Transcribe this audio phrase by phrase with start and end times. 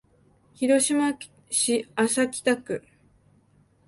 [0.55, 1.13] 広島
[1.51, 2.83] 市安佐北区